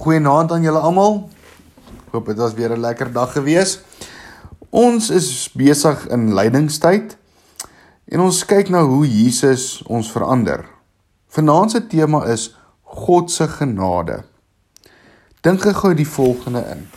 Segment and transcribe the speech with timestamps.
[0.00, 1.18] Goeienaand aan julle almal.
[2.10, 3.80] Hoop dit was weer 'n lekker dag gewees.
[4.70, 7.16] Ons is besig in lydingstyd
[8.08, 10.64] en ons kyk na hoe Jesus ons verander.
[11.28, 14.24] Vanaand se tema is God se genade.
[15.40, 16.88] Dink gou die volgende in.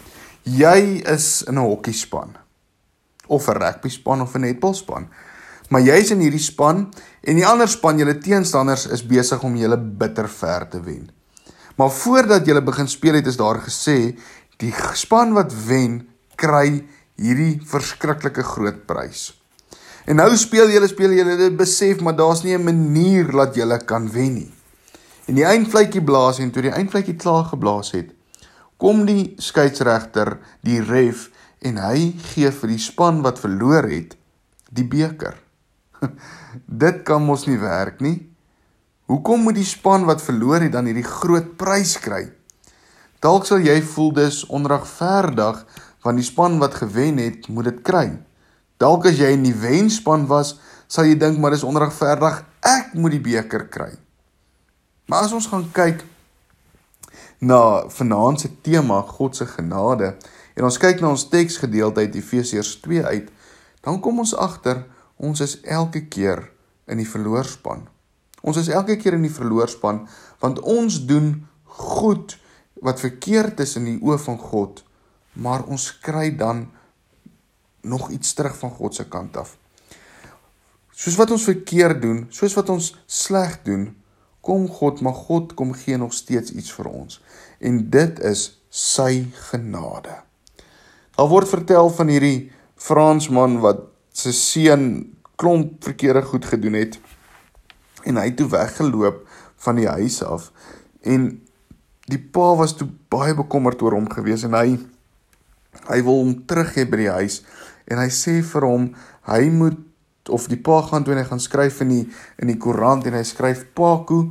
[0.43, 2.35] Jy is in 'n hokkiespan
[3.27, 5.07] of 'n rugbyspan of 'n netbalspan.
[5.69, 9.77] Maar jy's in hierdie span en die ander span, julle teenstanders is besig om julle
[9.77, 11.11] bitter ver te wen.
[11.75, 14.15] Maar voordat jy begin speel het is daar gesê
[14.61, 16.03] die span wat wen
[16.35, 16.83] kry
[17.17, 19.31] hierdie verskriklike groot prys.
[20.05, 23.77] En nou speel julle speel julle dit besef maar daar's nie 'n manier dat julle
[23.85, 24.51] kan wen nie.
[25.25, 28.11] En die eindvletjie blaas en toe die eindvletjie klaar geblaas het,
[28.77, 31.29] kom die skeieregter, die ref
[31.61, 34.17] en hy gee vir die span wat verloor het
[34.69, 35.37] die beker.
[36.83, 38.32] Dit kan mos nie werk nie.
[39.11, 42.29] Hoekom moet die span wat verloor het dan hierdie groot prys kry?
[43.23, 45.59] Dalk sal jy voel dis onregverdig
[46.03, 48.07] want die span wat gewen het, moet dit kry.
[48.79, 50.57] Dalk as jy in die wenspan was,
[50.91, 53.93] sal jy dink maar dis onregverdig, ek moet die beker kry.
[55.07, 56.03] Maar as ons gaan kyk
[57.43, 60.13] na vanaand se tema God se genade
[60.55, 63.31] en ons kyk na ons teksgedeelte uit Efesiërs 2 uit,
[63.83, 64.83] dan kom ons agter
[65.15, 66.49] ons is elke keer
[66.87, 67.87] in die verloorspan.
[68.43, 70.03] Ons is elke keer in die verloorspan
[70.43, 71.35] want ons doen
[71.87, 72.35] goed
[72.83, 74.81] wat verkeerd is in die oë van God,
[75.39, 76.65] maar ons kry dan
[77.87, 79.55] nog iets terug van God se kant af.
[80.91, 83.87] Soos wat ons verkeerd doen, soos wat ons sleg doen,
[84.43, 87.21] kom God, maar God kom gee nog steeds iets vir ons.
[87.63, 90.19] En dit is sy genade.
[91.15, 94.87] Daar word vertel van hierdie Fransman wat sy seun
[95.39, 96.99] klomp verkeerde goed gedoen het
[98.07, 99.23] en hy het toe weggeloop
[99.65, 100.49] van die huis af.
[101.01, 101.29] En
[102.11, 104.77] die pa was toe baie bekommerd oor hom gewees en hy
[105.89, 107.41] hy wil hom terug hê by die huis.
[107.89, 108.91] En hy sê vir hom
[109.29, 112.03] hy moet of die pa gaan toe en hy gaan skryf in die
[112.39, 114.21] in die koerant en hy skryf Paku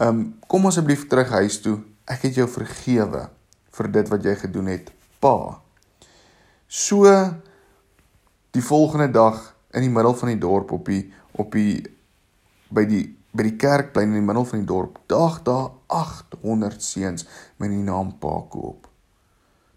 [0.00, 1.80] um, kom asseblief terug huis toe.
[2.08, 3.26] Ek het jou vergewe
[3.76, 5.36] vir dit wat jy gedoen het pa
[6.66, 7.04] so
[8.50, 11.84] die volgende dag in die middel van die dorp op die op die
[12.68, 13.04] by die
[13.36, 17.26] by die kerkplein in die middel van die dorp daag daar 800 seuns
[17.60, 18.86] met die naam Paco op.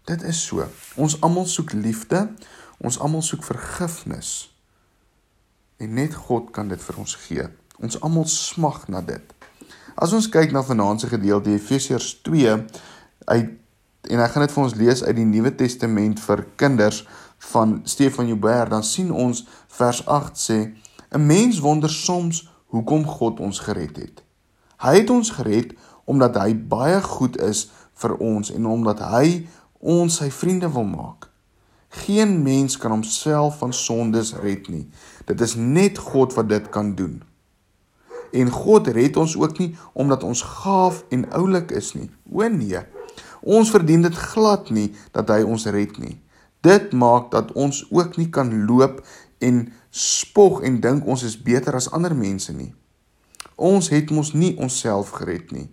[0.08, 0.64] Dit is so.
[0.96, 2.22] Ons almal soek liefde,
[2.80, 4.48] ons almal soek vergifnis.
[5.76, 7.46] En net God kan dit vir ons gee.
[7.84, 9.34] Ons almal smag na dit.
[10.00, 12.56] As ons kyk na vanaand se gedeelte Efesiërs 2
[13.30, 13.56] uit
[14.08, 17.02] en ek gaan dit vir ons lees uit die Nuwe Testament vir kinders
[17.52, 19.42] van Stefan Joubert, dan sien ons
[19.76, 20.58] vers 8 sê
[21.12, 24.22] 'n mens wonder soms hoekom God ons gered het.
[24.80, 25.74] Hy het ons gered
[26.10, 27.68] omdat hy baie goed is
[28.00, 29.46] vir ons en omdat hy
[29.80, 31.28] ons sy vriende wil maak.
[31.90, 34.86] Geen mens kan homself van sondes red nie.
[35.26, 37.20] Dit is net God wat dit kan doen.
[38.30, 42.10] En God red ons ook nie omdat ons gaaf en oulik is nie.
[42.30, 42.78] O nee.
[43.42, 46.20] Ons verdien dit glad nie dat hy ons red nie.
[46.62, 49.00] Dit maak dat ons ook nie kan loop
[49.40, 52.72] en spog en dink ons is beter as ander mense nie.
[53.56, 55.68] Ons het mos nie onsself gered nie.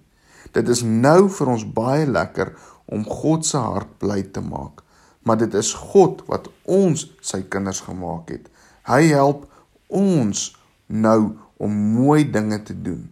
[0.56, 2.54] Dit is nou vir ons baie lekker
[2.88, 4.84] om God se hart bly te maak,
[5.28, 8.48] maar dit is God wat ons sy kinders gemaak het.
[8.88, 9.44] Hy help
[9.92, 10.54] ons
[10.88, 13.10] nou om mooi dinge te doen.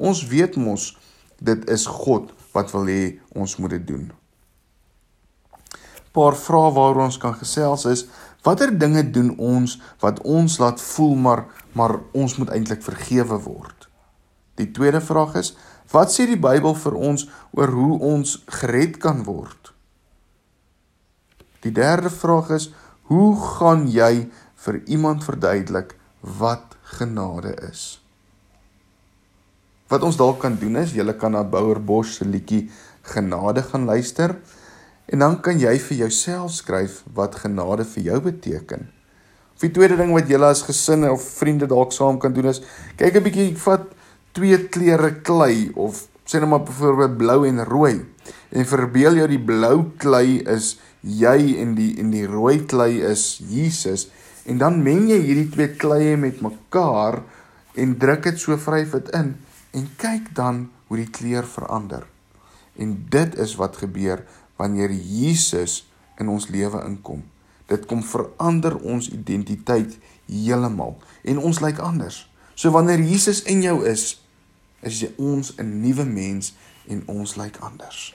[0.00, 0.94] Ons weet mos
[1.40, 3.02] dit is God wat wil hê
[3.36, 4.08] ons moet dit doen.
[6.12, 8.06] Paar vrae waaroor ons kan gesels is
[8.42, 13.86] Watter dinge doen ons wat ons laat voel maar maar ons moet eintlik vergewe word?
[14.58, 15.52] Die tweede vraag is:
[15.92, 17.26] Wat sê die Bybel vir ons
[17.56, 19.72] oor hoe ons gered kan word?
[21.60, 22.70] Die derde vraag is:
[23.12, 24.30] Hoe gaan jy
[24.64, 28.00] vir iemand verduidelik wat genade is?
[29.90, 32.68] Wat ons dalk kan doen is, jy kan na Bouer Bosch se liedjie
[33.02, 34.36] Genade gaan luister.
[35.10, 38.86] En dan kan jy vir jouself skryf wat genade vir jou beteken.
[39.54, 42.62] Of die tweede ding wat jy as gesin of vriende dalk saam kan doen is
[42.96, 43.90] kyk 'n bietjie vat
[44.32, 48.06] twee kleure klei of sê net maar byvoorbeeld blou en rooi
[48.50, 53.40] en verbeel jou die blou klei is jy en die en die rooi klei is
[53.50, 54.08] Jesus
[54.46, 57.22] en dan meng jy hierdie twee kleie met mekaar
[57.74, 59.34] en druk dit so vryf dit in
[59.76, 62.06] en kyk dan hoe die kleur verander.
[62.80, 64.24] En dit is wat gebeur
[64.60, 65.86] wanneer Jesus
[66.20, 67.24] in ons lewe inkom.
[67.70, 69.96] Dit kom verander ons identiteit
[70.28, 72.26] heeltemal en ons lyk anders.
[72.54, 74.18] So wanneer Jesus in jou is,
[74.84, 76.52] is jy ons 'n nuwe mens
[76.88, 78.14] en ons lyk anders.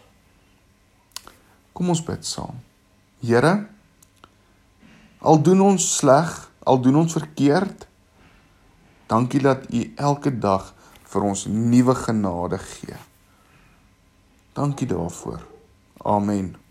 [1.74, 2.62] Kom ons bid saam.
[3.22, 3.68] Here,
[5.20, 7.88] al doen ons sleg, al doen ons verkeerd,
[9.08, 12.96] dankie dat U elke dag vir ons nuwe genade gee.
[14.54, 15.55] Dankie daarvoor.
[16.06, 16.65] Amen.